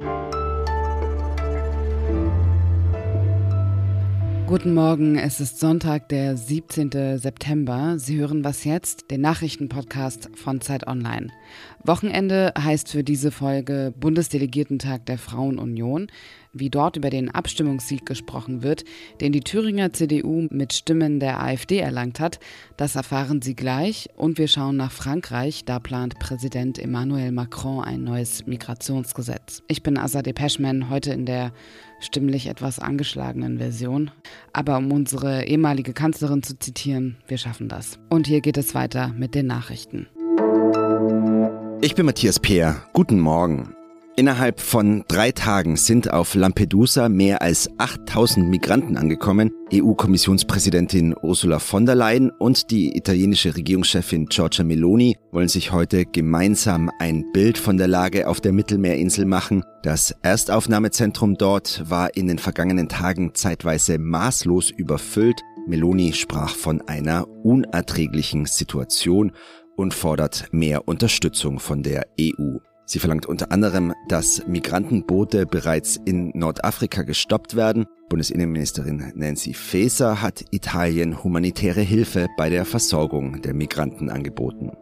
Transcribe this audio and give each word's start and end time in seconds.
Bye. 0.00 0.39
Guten 4.50 4.74
Morgen, 4.74 5.16
es 5.16 5.38
ist 5.38 5.60
Sonntag, 5.60 6.08
der 6.08 6.36
17. 6.36 7.18
September. 7.18 8.00
Sie 8.00 8.18
hören 8.18 8.42
was 8.42 8.64
jetzt, 8.64 9.12
den 9.12 9.20
Nachrichtenpodcast 9.20 10.30
von 10.34 10.60
Zeit 10.60 10.88
Online. 10.88 11.28
Wochenende 11.84 12.52
heißt 12.58 12.88
für 12.88 13.04
diese 13.04 13.30
Folge 13.30 13.94
Bundesdelegiertentag 13.96 15.06
der 15.06 15.18
Frauenunion. 15.18 16.08
Wie 16.52 16.68
dort 16.68 16.96
über 16.96 17.10
den 17.10 17.30
Abstimmungssieg 17.30 18.04
gesprochen 18.04 18.64
wird, 18.64 18.82
den 19.20 19.30
die 19.30 19.38
Thüringer 19.38 19.92
CDU 19.92 20.48
mit 20.50 20.72
Stimmen 20.72 21.20
der 21.20 21.40
AfD 21.40 21.78
erlangt 21.78 22.18
hat, 22.18 22.40
das 22.76 22.96
erfahren 22.96 23.42
Sie 23.42 23.54
gleich. 23.54 24.08
Und 24.16 24.36
wir 24.36 24.48
schauen 24.48 24.76
nach 24.76 24.90
Frankreich. 24.90 25.64
Da 25.64 25.78
plant 25.78 26.18
Präsident 26.18 26.76
Emmanuel 26.80 27.30
Macron 27.30 27.84
ein 27.84 28.02
neues 28.02 28.48
Migrationsgesetz. 28.48 29.62
Ich 29.68 29.84
bin 29.84 29.96
Azadeh 29.96 30.32
Peschman, 30.32 30.90
heute 30.90 31.12
in 31.12 31.24
der 31.24 31.52
stimmlich 32.00 32.46
etwas 32.46 32.78
angeschlagenen 32.78 33.58
Version. 33.58 34.10
Aber 34.52 34.78
um 34.78 34.90
unsere 34.92 35.44
ehemalige 35.44 35.92
Kanzlerin 35.92 36.42
zu 36.42 36.58
zitieren, 36.58 37.16
wir 37.28 37.38
schaffen 37.38 37.68
das. 37.68 37.98
Und 38.08 38.26
hier 38.26 38.40
geht 38.40 38.56
es 38.56 38.74
weiter 38.74 39.08
mit 39.16 39.34
den 39.34 39.46
Nachrichten. 39.46 40.08
Ich 41.82 41.94
bin 41.94 42.06
Matthias 42.06 42.38
Peer. 42.38 42.82
Guten 42.92 43.20
Morgen. 43.20 43.74
Innerhalb 44.20 44.60
von 44.60 45.02
drei 45.08 45.32
Tagen 45.32 45.76
sind 45.76 46.12
auf 46.12 46.34
Lampedusa 46.34 47.08
mehr 47.08 47.40
als 47.40 47.70
8000 47.78 48.50
Migranten 48.50 48.98
angekommen. 48.98 49.50
EU-Kommissionspräsidentin 49.72 51.14
Ursula 51.22 51.58
von 51.58 51.86
der 51.86 51.94
Leyen 51.94 52.30
und 52.30 52.70
die 52.70 52.94
italienische 52.94 53.56
Regierungschefin 53.56 54.26
Giorgia 54.26 54.62
Meloni 54.62 55.16
wollen 55.32 55.48
sich 55.48 55.72
heute 55.72 56.04
gemeinsam 56.04 56.90
ein 56.98 57.32
Bild 57.32 57.56
von 57.56 57.78
der 57.78 57.88
Lage 57.88 58.28
auf 58.28 58.42
der 58.42 58.52
Mittelmeerinsel 58.52 59.24
machen. 59.24 59.64
Das 59.82 60.14
Erstaufnahmezentrum 60.20 61.36
dort 61.36 61.88
war 61.88 62.14
in 62.14 62.28
den 62.28 62.38
vergangenen 62.38 62.90
Tagen 62.90 63.34
zeitweise 63.34 63.96
maßlos 63.96 64.70
überfüllt. 64.70 65.40
Meloni 65.66 66.12
sprach 66.12 66.54
von 66.54 66.82
einer 66.82 67.26
unerträglichen 67.26 68.44
Situation 68.44 69.32
und 69.78 69.94
fordert 69.94 70.48
mehr 70.52 70.86
Unterstützung 70.86 71.58
von 71.58 71.82
der 71.82 72.06
EU. 72.20 72.58
Sie 72.90 72.98
verlangt 72.98 73.26
unter 73.26 73.52
anderem, 73.52 73.94
dass 74.08 74.42
Migrantenboote 74.48 75.46
bereits 75.46 75.94
in 76.04 76.32
Nordafrika 76.34 77.02
gestoppt 77.02 77.54
werden. 77.54 77.86
Bundesinnenministerin 78.08 79.12
Nancy 79.14 79.54
Faeser 79.54 80.20
hat 80.20 80.44
Italien 80.50 81.22
humanitäre 81.22 81.82
Hilfe 81.82 82.26
bei 82.36 82.50
der 82.50 82.64
Versorgung 82.64 83.42
der 83.42 83.54
Migranten 83.54 84.10
angeboten. 84.10 84.72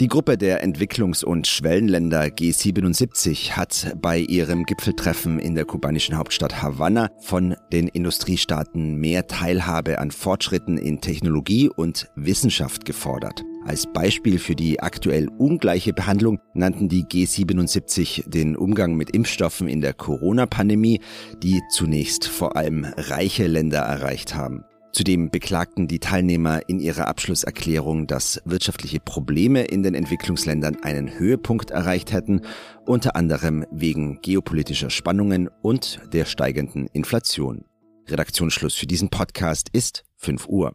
Die 0.00 0.08
Gruppe 0.08 0.38
der 0.38 0.64
Entwicklungs- 0.64 1.22
und 1.22 1.46
Schwellenländer 1.46 2.22
G77 2.22 3.50
hat 3.50 3.94
bei 4.00 4.20
ihrem 4.20 4.64
Gipfeltreffen 4.64 5.40
in 5.40 5.54
der 5.54 5.66
kubanischen 5.66 6.16
Hauptstadt 6.16 6.62
Havanna 6.62 7.10
von 7.20 7.54
den 7.70 7.86
Industriestaaten 7.88 8.94
mehr 8.94 9.26
Teilhabe 9.26 9.98
an 9.98 10.10
Fortschritten 10.10 10.78
in 10.78 11.02
Technologie 11.02 11.68
und 11.68 12.08
Wissenschaft 12.16 12.86
gefordert. 12.86 13.44
Als 13.64 13.86
Beispiel 13.86 14.38
für 14.38 14.56
die 14.56 14.80
aktuell 14.80 15.28
ungleiche 15.38 15.92
Behandlung 15.92 16.40
nannten 16.52 16.88
die 16.88 17.04
G77 17.04 18.28
den 18.28 18.56
Umgang 18.56 18.96
mit 18.96 19.10
Impfstoffen 19.10 19.68
in 19.68 19.80
der 19.80 19.94
Corona-Pandemie, 19.94 21.00
die 21.42 21.60
zunächst 21.70 22.26
vor 22.26 22.56
allem 22.56 22.84
reiche 22.96 23.46
Länder 23.46 23.78
erreicht 23.78 24.34
haben. 24.34 24.64
Zudem 24.92 25.30
beklagten 25.30 25.88
die 25.88 26.00
Teilnehmer 26.00 26.68
in 26.68 26.78
ihrer 26.78 27.08
Abschlusserklärung, 27.08 28.06
dass 28.06 28.42
wirtschaftliche 28.44 29.00
Probleme 29.00 29.62
in 29.62 29.82
den 29.82 29.94
Entwicklungsländern 29.94 30.82
einen 30.82 31.18
Höhepunkt 31.18 31.70
erreicht 31.70 32.12
hätten, 32.12 32.42
unter 32.84 33.16
anderem 33.16 33.64
wegen 33.70 34.20
geopolitischer 34.20 34.90
Spannungen 34.90 35.48
und 35.62 36.00
der 36.12 36.26
steigenden 36.26 36.88
Inflation. 36.88 37.64
Redaktionsschluss 38.08 38.74
für 38.74 38.86
diesen 38.86 39.08
Podcast 39.08 39.68
ist 39.72 40.04
5 40.16 40.48
Uhr. 40.48 40.74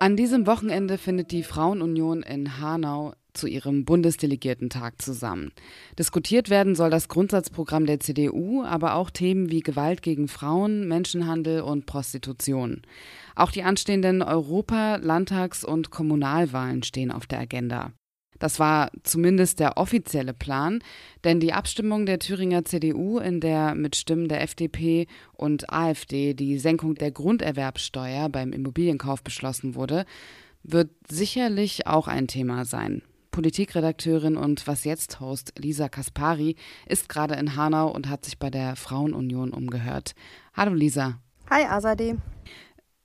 An 0.00 0.16
diesem 0.16 0.46
Wochenende 0.46 0.96
findet 0.96 1.32
die 1.32 1.42
Frauenunion 1.42 2.22
in 2.22 2.60
Hanau 2.60 3.14
zu 3.32 3.48
ihrem 3.48 3.84
Bundesdelegiertentag 3.84 5.02
zusammen. 5.02 5.50
Diskutiert 5.98 6.50
werden 6.50 6.76
soll 6.76 6.90
das 6.90 7.08
Grundsatzprogramm 7.08 7.84
der 7.84 7.98
CDU, 7.98 8.62
aber 8.62 8.94
auch 8.94 9.10
Themen 9.10 9.50
wie 9.50 9.60
Gewalt 9.60 10.02
gegen 10.02 10.28
Frauen, 10.28 10.86
Menschenhandel 10.86 11.62
und 11.62 11.86
Prostitution. 11.86 12.82
Auch 13.34 13.50
die 13.50 13.64
anstehenden 13.64 14.22
Europa-, 14.22 14.96
Landtags- 14.96 15.64
und 15.64 15.90
Kommunalwahlen 15.90 16.84
stehen 16.84 17.10
auf 17.10 17.26
der 17.26 17.40
Agenda. 17.40 17.92
Das 18.38 18.58
war 18.58 18.90
zumindest 19.02 19.60
der 19.60 19.76
offizielle 19.76 20.34
Plan, 20.34 20.80
denn 21.24 21.40
die 21.40 21.52
Abstimmung 21.52 22.06
der 22.06 22.18
Thüringer 22.18 22.64
CDU, 22.64 23.18
in 23.18 23.40
der 23.40 23.74
mit 23.74 23.96
Stimmen 23.96 24.28
der 24.28 24.42
FDP 24.42 25.06
und 25.32 25.72
AfD 25.72 26.34
die 26.34 26.58
Senkung 26.58 26.94
der 26.94 27.10
Grunderwerbsteuer 27.10 28.28
beim 28.28 28.52
Immobilienkauf 28.52 29.22
beschlossen 29.22 29.74
wurde, 29.74 30.04
wird 30.62 30.90
sicherlich 31.10 31.86
auch 31.86 32.08
ein 32.08 32.28
Thema 32.28 32.64
sein. 32.64 33.02
Politikredakteurin 33.30 34.36
und 34.36 34.66
Was 34.66 34.84
jetzt 34.84 35.20
Host 35.20 35.52
Lisa 35.58 35.88
Kaspari 35.88 36.56
ist 36.86 37.08
gerade 37.08 37.34
in 37.34 37.54
Hanau 37.54 37.88
und 37.88 38.08
hat 38.08 38.24
sich 38.24 38.38
bei 38.38 38.50
der 38.50 38.74
Frauenunion 38.74 39.50
umgehört. 39.52 40.14
Hallo 40.54 40.74
Lisa. 40.74 41.20
Hi 41.50 41.64
Azadeh. 41.64 42.16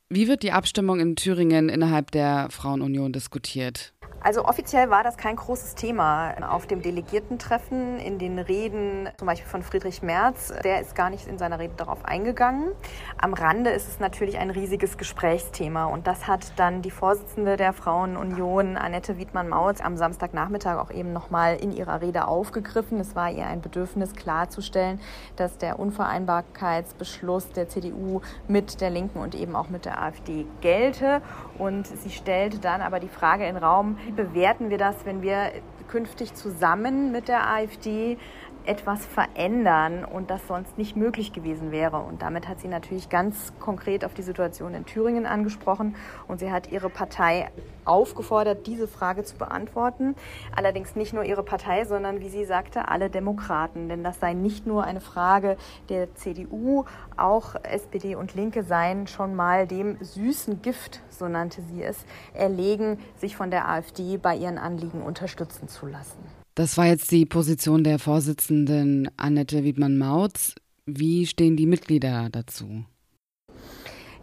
Wie 0.09 0.27
wird 0.27 0.44
die 0.44 0.51
Abstimmung 0.51 1.00
in 1.00 1.15
Thüringen 1.15 1.69
innerhalb 1.69 2.11
der 2.11 2.47
Frauenunion 2.50 3.13
diskutiert? 3.13 3.94
Also 4.23 4.45
offiziell 4.45 4.89
war 4.89 5.03
das 5.03 5.17
kein 5.17 5.35
großes 5.35 5.75
Thema 5.75 6.34
auf 6.50 6.66
dem 6.66 6.81
Delegiertentreffen, 6.81 8.00
in 8.00 8.19
den 8.19 8.39
Reden 8.39 9.09
zum 9.17 9.28
Beispiel 9.28 9.50
von 9.50 9.63
Friedrich 9.63 10.01
Merz. 10.01 10.53
Der 10.63 10.79
ist 10.79 10.95
gar 10.95 11.09
nicht 11.09 11.28
in 11.28 11.38
seiner 11.38 11.59
Rede 11.59 11.73
darauf 11.75 12.06
eingegangen. 12.06 12.72
Am 13.17 13.33
Rande 13.33 13.72
ist 13.72 13.89
es 13.89 14.00
natürlich 14.00 14.38
ein 14.38 14.50
riesiges 14.50 14.97
Gesprächsthema 14.97 15.88
und 15.88 16.07
das 16.07 16.25
hat 16.25 16.53
dann 16.56 16.81
die 16.81 16.89
Vorsitzende 16.89 17.57
der 17.57 17.73
Frauenunion, 17.73 18.78
Annette 18.78 19.17
Wiedmann-Mautz, 19.17 19.81
am 19.81 19.97
Samstagnachmittag 19.97 20.78
auch 20.78 20.91
eben 20.91 21.12
nochmal 21.12 21.57
in 21.57 21.73
ihrer 21.73 22.00
Rede 22.00 22.25
aufgegriffen. 22.25 23.01
Es 23.01 23.17
war 23.17 23.29
ihr 23.29 23.45
ein 23.45 23.59
Bedürfnis 23.59 24.13
klarzustellen, 24.13 25.01
dass 25.35 25.57
der 25.57 25.79
Unvereinbarkeitsbeschluss 25.79 27.51
der 27.51 27.67
CDU 27.67 28.22
mit 28.47 28.79
der 28.79 28.89
Linken 28.89 29.19
und 29.19 29.35
eben 29.35 29.53
auch 29.57 29.67
mit 29.67 29.83
der 29.83 30.01
AfD 30.01 30.45
gelte. 30.62 31.22
Und 31.57 31.88
sie 31.88 32.09
stellte 32.09 32.59
dann 32.59 32.81
aber 32.81 33.01
die 33.01 33.09
Frage 33.09 33.45
in 33.45 33.56
den 33.56 33.63
Raum, 33.63 33.97
bewerten 34.16 34.69
wir 34.69 34.78
das, 34.78 35.06
wenn 35.06 35.22
wir 35.22 35.51
künftig 35.88 36.34
zusammen 36.34 37.12
mit 37.12 37.28
der 37.28 37.50
AfD 37.50 38.18
etwas 38.66 39.06
verändern 39.06 40.06
und 40.06 40.29
das 40.29 40.47
sonst 40.47 40.78
nicht 40.78 40.96
möglich 40.96 41.34
gewesen 41.34 41.72
wäre. 41.72 41.97
Und 41.97 42.22
damit 42.22 42.47
hat 42.47 42.59
sie 42.59 42.68
natürlich 42.68 43.09
ganz 43.09 43.53
konkret 43.59 44.06
auf 44.06 44.13
die 44.13 44.22
Situation 44.22 44.74
in 44.74 44.85
Thüringen 44.85 45.25
angesprochen 45.25 45.96
und 46.28 46.40
sie 46.40 46.51
hat 46.51 46.72
ihre 46.72 46.90
Partei 46.90 47.50
aufgefordert, 47.85 48.66
diese 48.68 48.88
Frage 48.88 49.24
zu 49.24 49.38
beantworten. 49.38 50.16
Allerdings 50.56 50.96
nicht 50.96 51.13
nur 51.13 51.24
ihre 51.24 51.44
Partei, 51.44 51.85
sondern 51.85 52.19
wie 52.22 52.29
sie 52.29 52.46
sagte, 52.46 52.88
alle 52.88 53.09
Demokraten. 53.09 53.90
Denn 53.90 54.03
das 54.03 54.19
sei 54.19 54.34
nicht 54.34 54.66
nur 54.66 54.83
eine 54.83 55.01
Frage 55.01 55.57
der 55.89 56.16
CDU, 56.16 56.86
auch 57.18 57.56
SPD 57.63 58.16
und 58.16 58.36
Linke 58.36 58.63
seien 58.63 59.07
schon 59.07 59.36
mal 59.36 59.68
dem 59.68 59.98
süßen 60.01 60.62
Gift, 60.62 61.01
so 61.09 61.27
nannte 61.27 61.62
sie 61.62 61.83
es, 61.83 62.06
erlegen, 62.33 63.00
sich 63.18 63.36
von 63.36 63.51
der 63.51 63.69
AfD 63.69 64.18
bei 64.18 64.36
ihren 64.36 64.57
Anliegen 64.57 65.01
unterstützen 65.01 65.68
zu 65.68 65.86
lassen. 65.86 66.43
Das 66.55 66.77
war 66.77 66.85
jetzt 66.85 67.11
die 67.11 67.25
Position 67.25 67.83
der 67.83 67.97
Vorsitzenden 67.97 69.09
Annette 69.17 69.63
Wiedmann-Mautz. 69.63 70.53
Wie 70.85 71.25
stehen 71.25 71.57
die 71.57 71.65
Mitglieder 71.65 72.29
dazu? 72.29 72.85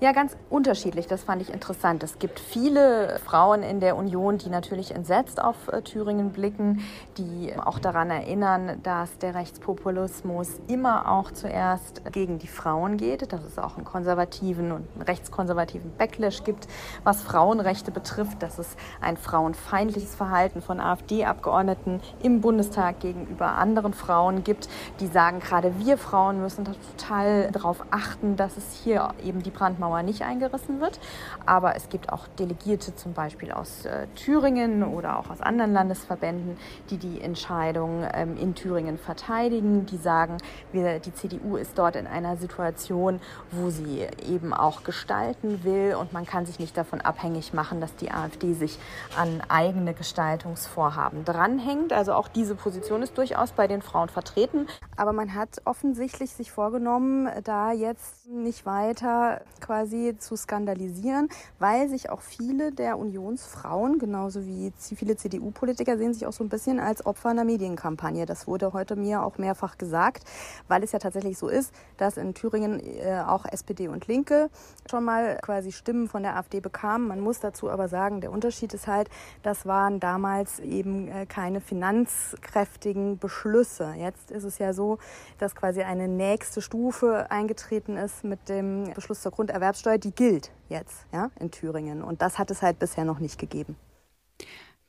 Ja, 0.02 0.12
ganz 0.12 0.34
unterschiedlich. 0.48 1.08
Das 1.08 1.24
fand 1.24 1.42
ich 1.42 1.52
interessant. 1.52 2.02
Es 2.02 2.18
gibt 2.18 2.40
viele 2.40 3.20
Frauen 3.22 3.62
in 3.62 3.80
der 3.80 3.98
Union, 3.98 4.38
die 4.38 4.48
natürlich 4.48 4.94
entsetzt 4.94 5.42
auf 5.42 5.68
äh, 5.70 5.82
Thüringen 5.82 6.30
blicken, 6.30 6.82
die 7.18 7.52
auch 7.62 7.78
daran 7.78 8.08
erinnern, 8.08 8.78
dass 8.82 9.18
der 9.18 9.34
Rechtspopulismus 9.34 10.48
immer 10.68 11.12
auch 11.12 11.30
zuerst 11.32 12.00
gegen 12.12 12.38
die 12.38 12.46
Frauen 12.46 12.96
geht, 12.96 13.30
dass 13.30 13.44
es 13.44 13.58
auch 13.58 13.76
einen 13.76 13.84
konservativen 13.84 14.72
und 14.72 14.88
einen 14.94 15.02
rechtskonservativen 15.02 15.92
Backlash 15.98 16.44
gibt, 16.44 16.66
was 17.04 17.20
Frauenrechte 17.20 17.90
betrifft, 17.90 18.42
dass 18.42 18.58
es 18.58 18.78
ein 19.02 19.18
frauenfeindliches 19.18 20.14
Verhalten 20.14 20.62
von 20.62 20.80
AfD-Abgeordneten 20.80 22.00
im 22.22 22.40
Bundestag 22.40 23.00
gegenüber 23.00 23.48
anderen 23.58 23.92
Frauen 23.92 24.44
gibt, 24.44 24.70
die 24.98 25.08
sagen, 25.08 25.40
gerade 25.40 25.78
wir 25.78 25.98
Frauen 25.98 26.40
müssen 26.40 26.64
total 26.64 27.50
darauf 27.52 27.84
achten, 27.90 28.36
dass 28.36 28.56
es 28.56 28.80
hier 28.82 29.10
eben 29.22 29.42
die 29.42 29.50
Brandmauer 29.50 29.89
nicht 30.02 30.22
eingerissen 30.22 30.80
wird. 30.80 31.00
Aber 31.46 31.76
es 31.76 31.88
gibt 31.88 32.12
auch 32.12 32.26
Delegierte 32.38 32.94
zum 32.94 33.12
Beispiel 33.12 33.52
aus 33.52 33.84
äh, 33.84 34.06
Thüringen 34.14 34.82
oder 34.82 35.18
auch 35.18 35.30
aus 35.30 35.40
anderen 35.40 35.72
Landesverbänden, 35.72 36.56
die 36.90 36.98
die 36.98 37.20
Entscheidung 37.20 38.04
ähm, 38.12 38.36
in 38.36 38.54
Thüringen 38.54 38.98
verteidigen, 38.98 39.86
die 39.86 39.96
sagen, 39.96 40.38
wir, 40.72 40.98
die 40.98 41.12
CDU 41.14 41.56
ist 41.56 41.78
dort 41.78 41.96
in 41.96 42.06
einer 42.06 42.36
Situation, 42.36 43.20
wo 43.50 43.70
sie 43.70 44.06
eben 44.26 44.52
auch 44.52 44.84
gestalten 44.84 45.64
will 45.64 45.96
und 45.98 46.12
man 46.12 46.26
kann 46.26 46.46
sich 46.46 46.58
nicht 46.58 46.76
davon 46.76 47.00
abhängig 47.00 47.52
machen, 47.52 47.80
dass 47.80 47.94
die 47.96 48.10
AfD 48.10 48.54
sich 48.54 48.78
an 49.16 49.42
eigene 49.48 49.94
Gestaltungsvorhaben 49.94 51.24
dranhängt. 51.24 51.92
Also 51.92 52.12
auch 52.12 52.28
diese 52.28 52.54
Position 52.54 53.02
ist 53.02 53.16
durchaus 53.18 53.52
bei 53.52 53.66
den 53.66 53.82
Frauen 53.82 54.08
vertreten. 54.08 54.66
Aber 54.96 55.12
man 55.12 55.34
hat 55.34 55.62
offensichtlich 55.64 56.30
sich 56.32 56.52
vorgenommen, 56.52 57.28
da 57.44 57.72
jetzt 57.72 58.26
nicht 58.28 58.66
weiter 58.66 59.40
quasi 59.60 59.79
zu 60.18 60.36
skandalisieren, 60.36 61.28
weil 61.58 61.88
sich 61.88 62.10
auch 62.10 62.20
viele 62.20 62.72
der 62.72 62.98
Unionsfrauen, 62.98 63.98
genauso 63.98 64.46
wie 64.46 64.72
viele 64.78 65.16
CDU-Politiker, 65.16 65.96
sehen 65.96 66.14
sich 66.14 66.26
auch 66.26 66.32
so 66.32 66.44
ein 66.44 66.48
bisschen 66.48 66.80
als 66.80 67.04
Opfer 67.06 67.30
einer 67.30 67.44
Medienkampagne. 67.44 68.26
Das 68.26 68.46
wurde 68.46 68.72
heute 68.72 68.96
mir 68.96 69.22
auch 69.22 69.38
mehrfach 69.38 69.78
gesagt, 69.78 70.24
weil 70.68 70.82
es 70.82 70.92
ja 70.92 70.98
tatsächlich 70.98 71.38
so 71.38 71.48
ist, 71.48 71.72
dass 71.96 72.16
in 72.16 72.34
Thüringen 72.34 72.80
äh, 72.80 73.22
auch 73.26 73.44
SPD 73.44 73.88
und 73.88 74.06
Linke 74.06 74.50
schon 74.88 75.04
mal 75.04 75.38
quasi 75.42 75.72
Stimmen 75.72 76.08
von 76.08 76.22
der 76.22 76.36
AfD 76.36 76.60
bekamen. 76.60 77.08
Man 77.08 77.20
muss 77.20 77.40
dazu 77.40 77.70
aber 77.70 77.88
sagen, 77.88 78.20
der 78.20 78.32
Unterschied 78.32 78.74
ist 78.74 78.86
halt, 78.86 79.08
das 79.42 79.66
waren 79.66 80.00
damals 80.00 80.60
eben 80.60 81.08
äh, 81.08 81.26
keine 81.26 81.60
finanzkräftigen 81.60 83.18
Beschlüsse. 83.18 83.94
Jetzt 83.96 84.30
ist 84.30 84.44
es 84.44 84.58
ja 84.58 84.72
so, 84.72 84.98
dass 85.38 85.54
quasi 85.54 85.82
eine 85.82 86.08
nächste 86.08 86.62
Stufe 86.62 87.30
eingetreten 87.30 87.96
ist 87.96 88.24
mit 88.24 88.48
dem 88.48 88.92
Beschluss 88.94 89.22
zur 89.22 89.32
Grunderwerbssteuer, 89.70 89.98
die 89.98 90.12
gilt 90.12 90.50
jetzt 90.68 91.06
ja, 91.12 91.30
in 91.38 91.50
Thüringen. 91.50 92.02
Und 92.02 92.22
das 92.22 92.38
hat 92.38 92.50
es 92.50 92.62
halt 92.62 92.78
bisher 92.78 93.04
noch 93.04 93.20
nicht 93.20 93.38
gegeben. 93.38 93.76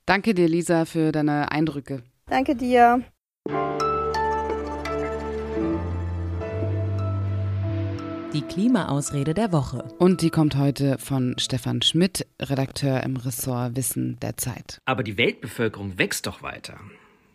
Danke 0.06 0.34
dir, 0.34 0.48
Lisa, 0.48 0.84
für 0.84 1.12
deine 1.12 1.52
Eindrücke. 1.52 2.02
Danke 2.26 2.56
dir. 2.56 3.02
Die 8.32 8.42
Klimaausrede 8.42 9.34
der 9.34 9.52
Woche. 9.52 9.84
Und 9.98 10.22
die 10.22 10.30
kommt 10.30 10.56
heute 10.56 10.98
von 10.98 11.36
Stefan 11.38 11.82
Schmidt, 11.82 12.26
Redakteur 12.40 13.02
im 13.02 13.16
Ressort 13.16 13.76
Wissen 13.76 14.18
der 14.20 14.36
Zeit. 14.38 14.78
Aber 14.86 15.02
die 15.02 15.18
Weltbevölkerung 15.18 15.98
wächst 15.98 16.26
doch 16.26 16.42
weiter. 16.42 16.78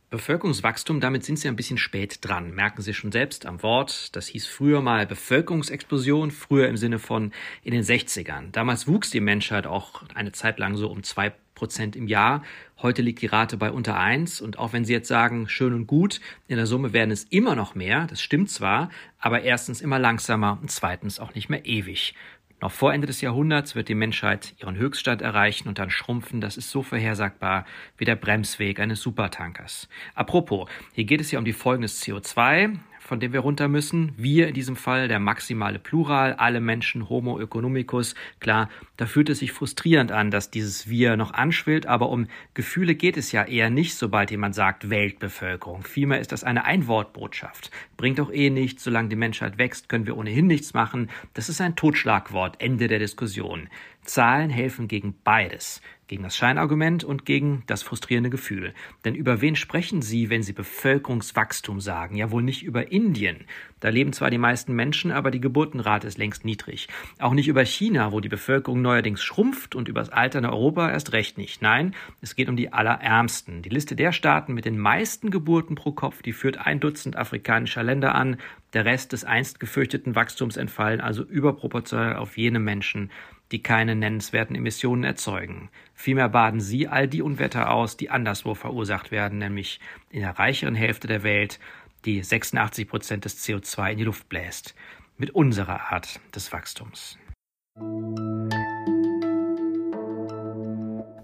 Bevölkerungswachstum, 0.10 1.02
damit 1.02 1.26
sind 1.26 1.38
Sie 1.38 1.50
ein 1.50 1.58
bisschen 1.58 1.78
spät 1.78 2.20
dran, 2.22 2.56
merken 2.56 2.82
Sie 2.82 2.94
schon 2.94 3.12
selbst 3.12 3.46
am 3.46 3.62
Wort. 3.62 4.16
Das 4.16 4.28
hieß 4.28 4.48
früher 4.48 4.82
mal 4.82 5.06
Bevölkerungsexplosion, 5.06 6.32
früher 6.32 6.70
im 6.70 6.78
Sinne 6.78 6.98
von 6.98 7.34
in 7.62 7.74
den 7.74 7.84
60ern. 7.84 8.52
Damals 8.52 8.88
wuchs 8.88 9.10
die 9.10 9.20
Menschheit 9.20 9.68
auch 9.68 10.04
eine 10.16 10.32
Zeit 10.32 10.60
lang 10.60 10.78
so 10.78 10.90
um 10.90 11.04
zwei 11.04 11.34
Prozent 11.56 11.96
im 11.98 12.08
Jahr. 12.08 12.44
Heute 12.82 13.02
liegt 13.02 13.22
die 13.22 13.26
Rate 13.26 13.58
bei 13.58 13.72
unter 13.72 13.98
eins. 14.00 14.40
Und 14.40 14.60
auch 14.60 14.72
wenn 14.72 14.86
Sie 14.86 14.94
jetzt 14.94 15.08
sagen, 15.08 15.50
schön 15.50 15.74
und 15.74 15.88
gut, 15.88 16.22
in 16.48 16.56
der 16.56 16.68
Summe 16.68 16.94
werden 16.94 17.12
es 17.12 17.24
immer 17.26 17.56
noch 17.56 17.76
mehr. 17.76 18.06
Das 18.08 18.22
stimmt 18.22 18.50
zwar, 18.50 18.90
aber 19.20 19.42
erstens 19.42 19.82
immer 19.82 20.00
langsamer 20.00 20.60
und 20.62 20.72
zweitens 20.72 21.20
auch 21.20 21.34
nicht 21.34 21.50
mehr 21.50 21.66
ewig. 21.66 22.14
Noch 22.60 22.72
vor 22.72 22.92
Ende 22.92 23.06
des 23.06 23.22
Jahrhunderts 23.22 23.76
wird 23.76 23.88
die 23.88 23.94
Menschheit 23.94 24.56
ihren 24.58 24.78
Höchststand 24.78 25.22
erreichen 25.22 25.68
und 25.68 25.78
dann 25.78 25.92
schrumpfen. 25.92 26.42
Das 26.42 26.58
ist 26.58 26.72
so 26.72 26.82
vorhersagbar 26.82 27.66
wie 27.98 28.06
der 28.06 28.16
Bremsweg 28.16 28.80
eines 28.80 29.00
Supertankers. 29.02 29.88
Apropos, 30.16 30.68
hier 30.94 31.04
geht 31.04 31.22
es 31.22 31.30
ja 31.30 31.38
um 31.38 31.46
die 31.46 31.54
Folgen 31.54 31.84
des 31.84 32.02
CO2 32.02 32.80
von 33.08 33.22
dem 33.22 33.32
wir 33.32 33.40
runter 33.40 33.70
müssen. 33.70 34.12
Wir 34.18 34.50
in 34.50 34.54
diesem 34.54 34.76
Fall, 34.76 35.08
der 35.08 35.20
maximale 35.20 35.80
Plural, 35.80 36.34
alle 36.34 36.60
Menschen, 36.60 37.08
Homo 37.08 37.40
economicus. 37.40 38.16
Klar, 38.42 38.70
da 38.98 39.06
fühlt 39.06 39.30
es 39.30 39.40
sich 39.40 39.54
frustrierend 39.54 40.12
an, 40.12 40.30
dass 40.30 40.52
dieses 40.52 40.90
Wir 40.90 41.16
noch 41.16 41.34
anschwillt, 41.34 41.86
aber 41.86 42.10
um 42.10 42.28
Gefühle 42.54 42.96
geht 42.96 43.16
es 43.16 43.32
ja 43.32 43.46
eher 43.46 43.70
nicht, 43.70 43.96
sobald 43.96 44.30
jemand 44.30 44.56
sagt 44.56 44.90
Weltbevölkerung. 44.90 45.84
Vielmehr 45.84 46.20
ist 46.20 46.34
das 46.34 46.44
eine 46.44 46.66
Einwortbotschaft. 46.66 47.72
Bringt 47.96 48.20
auch 48.20 48.32
eh 48.32 48.50
nichts, 48.50 48.84
solange 48.84 49.08
die 49.08 49.16
Menschheit 49.16 49.58
wächst, 49.58 49.88
können 49.88 50.06
wir 50.06 50.18
ohnehin 50.18 50.48
nichts 50.48 50.74
machen. 50.74 51.10
Das 51.34 51.48
ist 51.48 51.62
ein 51.62 51.78
Totschlagwort, 51.78 52.60
Ende 52.60 52.90
der 52.90 53.00
Diskussion. 53.00 53.70
Zahlen 54.04 54.50
helfen 54.50 54.88
gegen 54.90 55.16
beides 55.24 55.82
gegen 56.08 56.24
das 56.24 56.38
Scheinargument 56.38 57.04
und 57.04 57.26
gegen 57.26 57.64
das 57.68 57.84
frustrierende 57.84 58.30
Gefühl. 58.30 58.74
Denn 59.06 59.16
über 59.16 59.42
wen 59.42 59.56
sprechen 59.56 60.02
Sie, 60.02 60.30
wenn 60.30 60.44
Sie 60.44 60.54
Bevölkerungswachstum 60.54 61.80
sagen? 61.80 62.16
Ja 62.16 62.32
wohl 62.32 62.44
nicht 62.44 62.64
über 62.64 62.92
Indien. 62.92 63.46
Da 63.80 63.90
leben 63.90 64.12
zwar 64.12 64.32
die 64.32 64.40
meisten 64.40 64.74
Menschen, 64.74 65.12
aber 65.12 65.30
die 65.30 65.40
Geburtenrate 65.42 66.08
ist 66.08 66.18
längst 66.18 66.46
niedrig. 66.46 66.88
Auch 67.20 67.34
nicht 67.34 67.48
über 67.48 67.64
China, 67.64 68.12
wo 68.12 68.20
die 68.20 68.30
Bevölkerung 68.30 68.82
neuerdings 68.82 69.22
schrumpft 69.22 69.76
und 69.76 69.88
über 69.88 70.00
das 70.00 70.10
alternde 70.10 70.50
Europa 70.50 70.90
erst 70.90 71.14
recht 71.14 71.38
nicht. 71.38 71.62
Nein, 71.62 71.94
es 72.22 72.36
geht 72.36 72.50
um 72.50 72.56
die 72.56 72.74
Allerärmsten. 72.74 73.62
Die 73.62 73.70
Liste 73.70 73.96
der 73.96 74.14
Staaten 74.14 74.54
mit 74.54 74.66
den 74.66 74.80
meisten 74.80 75.30
Geburten 75.30 75.76
pro 75.76 75.92
Kopf, 75.92 76.24
die 76.24 76.34
führt 76.34 76.58
ein 76.58 76.80
Dutzend 76.80 77.16
afrikanischer 77.18 77.84
Länder 77.84 78.16
an. 78.16 78.38
Der 78.74 78.86
Rest 78.86 79.14
des 79.14 79.24
einst 79.24 79.60
gefürchteten 79.60 80.16
Wachstums 80.16 80.58
entfallen 80.58 81.00
also 81.00 81.24
überproportional 81.24 82.16
auf 82.16 82.38
jene 82.38 82.60
Menschen, 82.60 83.12
die 83.52 83.64
keine 83.64 83.96
nennenswerten 83.96 84.56
Emissionen 84.56 85.04
erzeugen. 85.04 85.70
Vielmehr 85.94 86.30
baden 86.30 86.60
sie 86.60 86.88
all 86.88 87.08
die 87.08 87.22
Unwetter 87.22 87.72
aus, 87.72 87.98
die 87.98 88.10
anderswo 88.10 88.54
verursacht 88.56 89.12
werden, 89.12 89.40
nämlich 89.40 89.80
in 90.10 90.22
der 90.22 90.38
reicheren 90.38 90.76
Hälfte 90.76 91.08
der 91.08 91.24
Welt, 91.24 91.60
die 92.06 92.22
86 92.22 92.88
Prozent 92.88 93.26
des 93.26 93.46
CO2 93.46 93.92
in 93.92 93.98
die 93.98 94.04
Luft 94.04 94.30
bläst. 94.30 94.76
Mit 95.18 95.32
unserer 95.32 95.92
Art 95.92 96.20
des 96.36 96.54
Wachstums. 96.54 97.18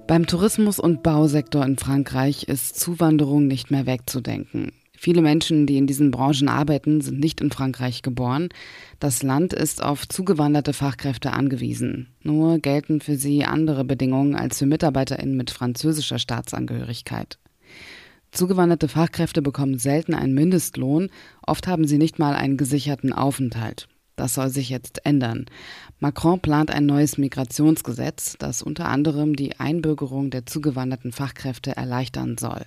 Beim 0.07 0.27
Tourismus- 0.27 0.79
und 0.79 1.01
Bausektor 1.01 1.63
in 1.65 1.77
Frankreich 1.77 2.43
ist 2.43 2.79
Zuwanderung 2.79 3.47
nicht 3.47 3.71
mehr 3.71 3.85
wegzudenken. 3.85 4.71
Viele 5.03 5.21
Menschen, 5.21 5.67
die 5.67 5.75
in 5.75 5.85
diesen 5.85 6.11
Branchen 6.11 6.47
arbeiten, 6.47 7.01
sind 7.01 7.19
nicht 7.19 7.41
in 7.41 7.51
Frankreich 7.51 8.03
geboren. 8.03 8.47
Das 9.01 9.21
Land 9.21 9.51
ist 9.51 9.83
auf 9.83 10.07
zugewanderte 10.07 10.71
Fachkräfte 10.71 11.33
angewiesen. 11.33 12.07
Nur 12.21 12.59
gelten 12.59 13.01
für 13.01 13.17
sie 13.17 13.43
andere 13.43 13.83
Bedingungen 13.83 14.33
als 14.33 14.59
für 14.59 14.65
Mitarbeiterinnen 14.65 15.35
mit 15.35 15.51
französischer 15.51 16.19
Staatsangehörigkeit. 16.19 17.37
Zugewanderte 18.31 18.87
Fachkräfte 18.87 19.41
bekommen 19.41 19.77
selten 19.77 20.13
einen 20.13 20.35
Mindestlohn, 20.35 21.09
oft 21.45 21.67
haben 21.67 21.85
sie 21.85 21.97
nicht 21.97 22.17
mal 22.17 22.33
einen 22.33 22.55
gesicherten 22.55 23.11
Aufenthalt. 23.11 23.89
Das 24.15 24.35
soll 24.35 24.47
sich 24.47 24.69
jetzt 24.69 25.05
ändern. 25.05 25.47
Macron 25.99 26.39
plant 26.39 26.71
ein 26.71 26.85
neues 26.85 27.17
Migrationsgesetz, 27.17 28.37
das 28.39 28.61
unter 28.61 28.87
anderem 28.87 29.35
die 29.35 29.59
Einbürgerung 29.59 30.29
der 30.29 30.45
zugewanderten 30.45 31.11
Fachkräfte 31.11 31.75
erleichtern 31.75 32.37
soll. 32.37 32.61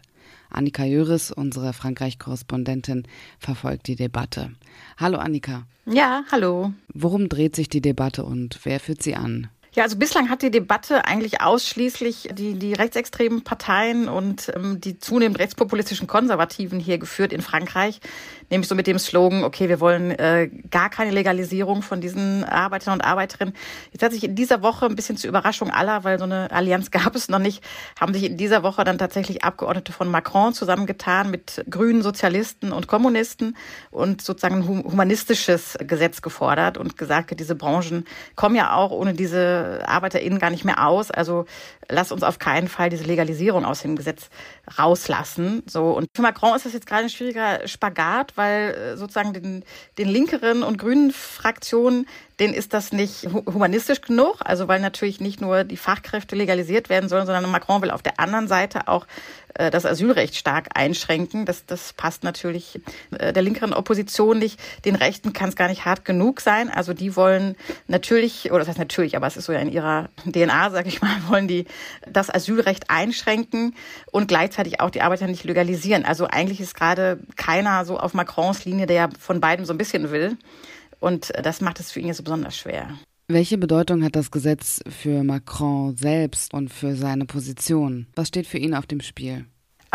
Annika 0.51 0.85
Jöris, 0.85 1.31
unsere 1.31 1.73
Frankreich-Korrespondentin, 1.73 3.07
verfolgt 3.39 3.89
die 3.89 3.97
Debatte. 3.97 4.53
Hallo 4.97 5.19
Annika. 5.19 5.67
Ja, 5.87 6.25
hallo. 6.33 6.73
Worum 6.93 7.29
dreht 7.29 7.55
sich 7.55 7.69
die 7.69 7.81
Debatte 7.81 8.25
und 8.25 8.59
wer 8.65 8.81
führt 8.81 9.03
sie 9.03 9.15
an? 9.15 9.49
Ja, 9.77 9.83
also 9.83 9.99
bislang 9.99 10.31
hat 10.31 10.41
die 10.41 10.51
Debatte 10.51 11.05
eigentlich 11.05 11.43
ausschließlich 11.43 12.31
die, 12.33 12.55
die 12.55 12.73
rechtsextremen 12.73 13.45
Parteien 13.45 14.09
und 14.09 14.51
ähm, 14.57 14.81
die 14.81 14.99
zunehmend 14.99 15.39
rechtspopulistischen 15.39 16.07
Konservativen 16.07 16.81
hier 16.81 16.97
geführt 16.97 17.31
in 17.31 17.43
Frankreich, 17.43 18.01
nämlich 18.49 18.69
so 18.69 18.75
mit 18.75 18.87
dem 18.87 18.99
Slogan, 18.99 19.45
okay, 19.45 19.69
wir 19.69 19.79
wollen 19.79 20.13
äh, 20.13 20.49
gar 20.71 20.89
keine 20.89 21.11
Legalisierung 21.11 21.83
von 21.83 22.01
diesen 22.01 22.43
Arbeitern 22.45 22.95
und 22.95 23.03
Arbeiterinnen. 23.03 23.53
Jetzt 23.93 24.03
hat 24.03 24.13
sich 24.13 24.25
in 24.25 24.35
dieser 24.35 24.63
Woche 24.63 24.87
ein 24.87 24.97
bisschen 24.97 25.19
zur 25.19 25.29
Überraschung 25.29 25.71
aller, 25.71 26.05
weil 26.05 26.19
so 26.19 26.25
eine 26.25 26.51
Allianz 26.53 26.91
gab 26.91 27.15
es 27.15 27.29
noch 27.29 27.39
nicht, 27.39 27.63
haben 28.01 28.15
sich 28.15 28.25
in 28.25 28.39
dieser 28.39 28.63
Woche 28.63 28.83
dann 28.83 28.97
tatsächlich 28.97 29.45
Abgeordnete 29.45 29.93
von 29.93 30.09
Macron 30.09 30.55
zusammengetan 30.55 31.31
mit 31.31 31.63
Grünen, 31.69 32.01
Sozialisten 32.01 32.73
und 32.73 32.87
Kommunisten 32.87 33.55
und 33.91 34.23
sozusagen 34.23 34.63
ein 34.63 34.67
humanistisches 34.67 35.77
Gesetz 35.87 36.23
gefordert 36.23 36.79
und 36.79 36.97
gesagt, 36.97 37.39
diese 37.39 37.57
Branchen 37.57 38.07
kommen 38.37 38.57
ja 38.57 38.73
auch 38.73 38.91
ohne 38.91 39.13
diese 39.13 39.66
ArbeiterInnen 39.85 40.39
gar 40.39 40.51
nicht 40.51 40.65
mehr 40.65 40.87
aus. 40.87 41.11
Also 41.11 41.47
lass 41.89 42.13
uns 42.13 42.23
auf 42.23 42.39
keinen 42.39 42.69
Fall 42.69 42.91
diese 42.91 43.05
Legalisierung 43.05 43.65
aus 43.65 43.83
dem 43.83 43.97
Gesetz 43.97 44.29
rauslassen. 44.79 45.63
So 45.67 45.93
und 45.93 46.09
für 46.15 46.23
Macron 46.23 46.57
ist 46.57 46.67
das 46.67 46.73
jetzt 46.73 46.87
gerade 46.87 47.05
ein 47.05 47.11
schwieriger 47.11 47.67
Spagat, 47.67 48.33
weil 48.37 48.71
äh, 48.71 48.97
sozusagen 48.97 49.33
den, 49.33 49.65
den 49.99 50.09
linkeren 50.09 50.63
und 50.63 50.79
grünen 50.79 51.13
Fraktionen 51.13 52.07
denen 52.41 52.53
ist 52.53 52.75
das 52.75 52.93
nicht 52.93 53.27
humanistisch 53.33 54.03
genug, 54.03 54.37
also 54.45 54.69
weil 54.69 54.81
natürlich 54.81 55.21
nicht 55.21 55.41
nur 55.41 55.65
die 55.65 55.79
Fachkräfte 55.79 56.37
legalisiert 56.37 56.89
werden 56.89 57.09
sollen, 57.09 57.25
sondern 57.27 57.51
Macron 57.51 57.81
will 57.81 57.91
auf 57.91 58.03
der 58.03 58.21
anderen 58.21 58.47
Seite 58.47 58.89
auch 58.89 59.07
äh, 59.55 59.71
das 59.71 59.87
Asylrecht 59.87 60.37
stark 60.37 60.69
einschränken. 60.75 61.47
Das, 61.47 61.65
das 61.65 61.95
passt 61.95 62.25
natürlich 62.25 62.81
äh, 63.19 63.33
der 63.33 63.43
linkeren 63.43 63.73
Opposition 63.73 64.39
nicht. 64.39 64.61
Den 64.85 64.97
Rechten 64.97 65.33
kann 65.33 65.49
es 65.49 65.57
gar 65.57 65.69
nicht 65.69 65.87
hart 65.87 66.05
genug 66.05 66.41
sein. 66.43 66.69
Also 66.71 66.93
die 66.93 67.17
wollen 67.17 67.57
natürlich, 67.87 68.51
oder 68.51 68.61
das 68.61 68.69
heißt 68.69 68.79
natürlich, 68.79 69.17
aber 69.17 69.27
es 69.27 69.39
ist 69.39 69.47
so 69.47 69.53
ja 69.53 69.61
in 69.61 69.73
ihrer 69.73 70.11
DNA, 70.31 70.71
sage 70.71 70.89
ich 70.89 71.01
mal, 71.01 71.17
wollen 71.29 71.49
die 71.49 71.65
das 72.07 72.29
Asylrecht 72.29 72.91
einschränken 72.91 73.75
und 74.13 74.29
gleichzeitig 74.29 74.81
auch 74.81 74.91
die 74.91 75.01
Arbeiter 75.01 75.27
nicht 75.27 75.45
legalisieren. 75.45 76.05
Also 76.05 76.27
eigentlich 76.27 76.61
ist 76.61 76.75
gerade 76.75 77.19
keiner 77.37 77.87
so 77.87 77.99
auf 77.99 78.13
Macrons 78.13 78.67
Linie, 78.67 78.87
der 78.87 78.97
ja 78.97 79.09
von 79.19 79.41
beidem 79.41 79.65
so 79.65 79.73
ein 79.73 79.79
bisschen 79.79 80.11
will. 80.11 80.37
Und 81.01 81.33
das 81.43 81.61
macht 81.61 81.81
es 81.81 81.93
für 81.93 82.01
ihn 82.01 82.09
jetzt 82.09 82.25
besonders 82.25 82.57
schwer. 82.57 82.99
Welche 83.29 83.59
Bedeutung 83.59 84.05
hat 84.05 84.15
das 84.15 84.31
Gesetz 84.31 84.81
für 84.89 85.25
Macron 85.25 85.97
selbst 85.97 86.55
und 86.55 86.69
für 86.69 86.95
seine 86.95 87.25
Position? 87.25 88.07
Was 88.15 88.29
steht 88.29 88.47
für 88.47 88.59
ihn 88.59 88.75
auf 88.75 88.87
dem 88.87 89.01
Spiel? 89.01 89.47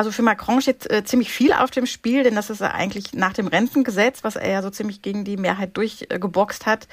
Also 0.01 0.09
für 0.09 0.23
Macron 0.23 0.63
steht 0.63 0.89
äh, 0.89 1.03
ziemlich 1.03 1.31
viel 1.31 1.53
auf 1.53 1.69
dem 1.69 1.85
Spiel, 1.85 2.23
denn 2.23 2.33
das 2.33 2.49
ist 2.49 2.63
eigentlich 2.63 3.13
nach 3.13 3.33
dem 3.33 3.45
Rentengesetz, 3.45 4.23
was 4.23 4.35
er 4.35 4.49
ja 4.49 4.63
so 4.63 4.71
ziemlich 4.71 5.03
gegen 5.03 5.25
die 5.25 5.37
Mehrheit 5.37 5.77
durchgeboxt 5.77 6.65
hat, 6.65 6.87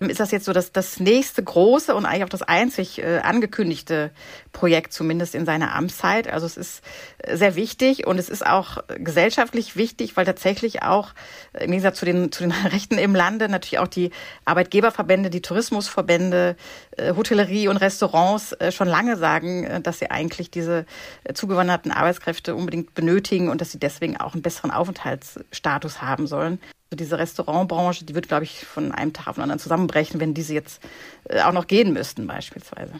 ähm, 0.00 0.08
ist 0.08 0.20
das 0.20 0.30
jetzt 0.30 0.44
so 0.44 0.52
das, 0.52 0.70
das 0.70 1.00
nächste 1.00 1.42
große 1.42 1.92
und 1.92 2.06
eigentlich 2.06 2.22
auch 2.22 2.28
das 2.28 2.42
einzig 2.42 3.02
äh, 3.02 3.18
angekündigte 3.18 4.12
Projekt, 4.52 4.92
zumindest 4.92 5.34
in 5.34 5.44
seiner 5.44 5.74
Amtszeit. 5.74 6.28
Also 6.28 6.46
es 6.46 6.56
ist 6.56 6.84
äh, 7.18 7.36
sehr 7.36 7.56
wichtig 7.56 8.06
und 8.06 8.16
es 8.16 8.28
ist 8.28 8.46
auch 8.46 8.78
gesellschaftlich 8.96 9.74
wichtig, 9.74 10.16
weil 10.16 10.24
tatsächlich 10.24 10.84
auch 10.84 11.14
äh, 11.54 11.64
im 11.64 11.72
Gegensatz 11.72 11.98
zu 11.98 12.04
den, 12.04 12.30
zu 12.30 12.44
den 12.44 12.52
Rechten 12.70 12.96
im 12.96 13.16
Lande 13.16 13.48
natürlich 13.48 13.80
auch 13.80 13.88
die 13.88 14.12
Arbeitgeberverbände, 14.44 15.30
die 15.30 15.42
Tourismusverbände, 15.42 16.54
äh, 16.96 17.14
Hotellerie 17.16 17.66
und 17.66 17.78
Restaurants 17.78 18.52
äh, 18.52 18.70
schon 18.70 18.86
lange 18.86 19.16
sagen, 19.16 19.64
äh, 19.64 19.80
dass 19.80 19.98
sie 19.98 20.12
eigentlich 20.12 20.52
diese 20.52 20.86
äh, 21.24 21.32
zugewanderten 21.32 21.90
Arbeitskräfte 21.90 22.51
Fachkräfte 22.52 22.56
unbedingt 22.56 22.94
benötigen 22.94 23.48
und 23.48 23.60
dass 23.60 23.72
sie 23.72 23.78
deswegen 23.78 24.16
auch 24.16 24.34
einen 24.34 24.42
besseren 24.42 24.70
Aufenthaltsstatus 24.70 26.02
haben 26.02 26.26
sollen. 26.26 26.58
Also 26.90 26.96
diese 26.96 27.18
Restaurantbranche, 27.18 28.04
die 28.04 28.14
wird, 28.14 28.28
glaube 28.28 28.44
ich, 28.44 28.64
von 28.64 28.92
einem 28.92 29.12
Tag 29.12 29.28
auf 29.28 29.36
den 29.36 29.42
anderen 29.42 29.58
zusammenbrechen, 29.58 30.20
wenn 30.20 30.34
diese 30.34 30.54
jetzt 30.54 30.82
äh, 31.24 31.40
auch 31.42 31.52
noch 31.52 31.66
gehen 31.66 31.92
müssten 31.92 32.26
beispielsweise. 32.26 32.92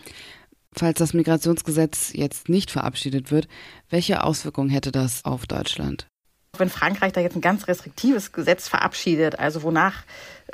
Falls 0.74 0.98
das 0.98 1.12
Migrationsgesetz 1.12 2.12
jetzt 2.14 2.48
nicht 2.48 2.70
verabschiedet 2.70 3.30
wird, 3.30 3.46
welche 3.90 4.24
Auswirkungen 4.24 4.70
hätte 4.70 4.90
das 4.90 5.24
auf 5.24 5.46
Deutschland? 5.46 6.06
Wenn 6.56 6.70
Frankreich 6.70 7.12
da 7.12 7.20
jetzt 7.20 7.36
ein 7.36 7.42
ganz 7.42 7.66
restriktives 7.68 8.32
Gesetz 8.32 8.68
verabschiedet, 8.68 9.38
also 9.38 9.62
wonach 9.62 10.04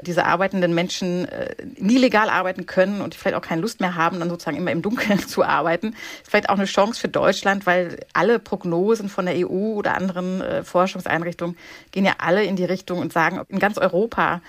diese 0.03 0.25
arbeitenden 0.25 0.75
Menschen 0.75 1.27
äh, 1.27 1.55
nie 1.77 1.99
legal 1.99 2.31
arbeiten 2.31 2.67
können 2.67 3.01
und 3.01 3.15
vielleicht 3.15 3.37
auch 3.37 3.43
keine 3.43 3.61
Lust 3.61 3.81
mehr 3.81 3.95
haben, 3.95 4.19
dann 4.19 4.31
sozusagen 4.31 4.57
immer 4.57 4.71
im 4.71 4.83
Dunkeln 4.83 5.19
zu 5.27 5.45
arbeiten, 5.45 5.89
ist 5.89 6.31
vielleicht 6.31 6.49
auch 6.51 6.57
eine 6.57 6.67
Chance 6.67 7.01
für 7.01 7.09
Deutschland, 7.09 7.67
weil 7.67 7.99
alle 8.13 8.39
Prognosen 8.39 9.09
von 9.09 9.27
der 9.27 9.35
EU 9.37 9.75
oder 9.75 9.95
anderen 9.95 10.41
äh, 10.41 10.63
Forschungseinrichtungen 10.63 11.57
gehen 11.91 12.05
ja 12.05 12.15
alle 12.19 12.45
in 12.45 12.57
die 12.57 12.65
Richtung 12.65 12.99
und 12.99 13.13
sagen, 13.13 13.43
in 13.49 13.59
ganz 13.59 13.79
Europa 13.79 14.41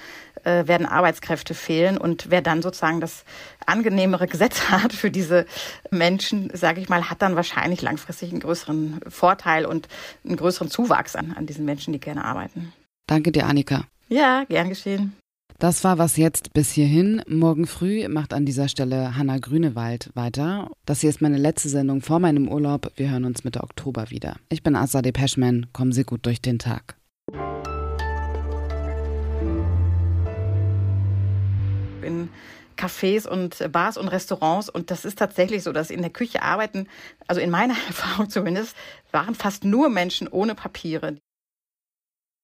äh, 0.43 0.67
werden 0.67 0.86
Arbeitskräfte 0.86 1.53
fehlen 1.53 1.98
und 1.98 2.29
wer 2.29 2.41
dann 2.41 2.62
sozusagen 2.62 3.01
das 3.01 3.24
angenehmere 3.65 4.27
Gesetz 4.27 4.62
hat 4.69 4.93
für 4.93 5.12
diese 5.12 5.46
Menschen, 5.89 6.51
sage 6.53 6.81
ich 6.81 6.89
mal, 6.89 7.10
hat 7.10 7.22
dann 7.22 7.36
wahrscheinlich 7.36 7.81
langfristig 7.81 8.31
einen 8.31 8.39
größeren 8.39 9.01
Vorteil 9.08 9.65
und 9.65 9.88
einen 10.25 10.38
größeren 10.38 10.69
Zuwachs 10.69 11.15
an, 11.15 11.34
an 11.36 11.46
diesen 11.46 11.65
Menschen, 11.65 11.93
die 11.93 12.00
gerne 12.00 12.24
arbeiten. 12.24 12.74
Danke 13.08 13.31
dir, 13.31 13.48
Annika. 13.48 13.86
Ja, 14.08 14.43
gern 14.46 14.69
geschehen. 14.69 15.15
Das 15.58 15.84
war 15.84 15.98
was 15.98 16.15
jetzt 16.15 16.53
bis 16.53 16.72
hierhin. 16.72 17.22
Morgen 17.27 17.68
früh 17.68 18.08
macht 18.08 18.34
an 18.34 18.46
dieser 18.46 18.70
Stelle 18.70 19.18
Hanna 19.18 19.39
Grünewald 19.39 20.10
weiter. 20.13 20.72
Das 20.86 21.01
hier 21.01 21.10
ist 21.10 21.22
meine 21.22 21.38
letzte 21.38 21.68
Sendung 21.68 22.01
vor 22.01 22.20
meinem 22.20 22.48
Urlaub. 22.48 22.91
Wir 22.96 23.12
hören 23.12 23.25
uns 23.25 23.44
Mitte 23.44 23.62
Oktober 23.62 24.10
wieder. 24.10 24.38
Ich 24.48 24.63
bin 24.63 24.75
Asa 24.75 25.01
Depeschman. 25.01 25.68
Kommen 25.74 25.91
Sie 25.91 26.03
gut 26.03 26.25
durch 26.25 26.41
den 26.41 26.60
Tag. 26.60 26.96
In 32.01 32.29
Cafés 32.79 33.27
und 33.27 33.72
Bars 33.74 33.98
und 33.98 34.08
Restaurants. 34.08 34.70
Und 34.70 34.89
das 34.89 35.03
ist 35.03 35.20
tatsächlich 35.20 35.63
so, 35.63 35.74
dass 35.74 35.91
in 35.91 36.01
der 36.01 36.12
Küche 36.12 36.41
arbeiten, 36.41 36.88
also 37.27 37.41
in 37.41 37.50
meiner 37.50 37.75
Erfahrung 37.88 38.29
zumindest, 38.29 38.75
waren 39.12 39.36
fast 39.36 39.65
nur 39.65 39.89
Menschen 39.89 40.27
ohne 40.29 40.56
Papiere. 40.56 41.18